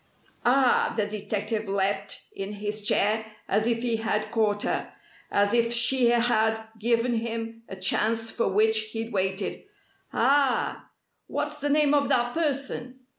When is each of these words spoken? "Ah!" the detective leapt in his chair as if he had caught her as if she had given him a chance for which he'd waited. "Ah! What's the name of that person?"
"Ah!" 0.43 0.95
the 0.97 1.05
detective 1.05 1.67
leapt 1.67 2.23
in 2.35 2.53
his 2.53 2.87
chair 2.87 3.23
as 3.47 3.67
if 3.67 3.83
he 3.83 3.97
had 3.97 4.31
caught 4.31 4.63
her 4.63 4.91
as 5.29 5.53
if 5.53 5.71
she 5.71 6.07
had 6.09 6.59
given 6.79 7.13
him 7.17 7.61
a 7.69 7.75
chance 7.75 8.31
for 8.31 8.47
which 8.47 8.79
he'd 8.93 9.13
waited. 9.13 9.63
"Ah! 10.11 10.89
What's 11.27 11.59
the 11.59 11.69
name 11.69 11.93
of 11.93 12.09
that 12.09 12.33
person?" 12.33 13.01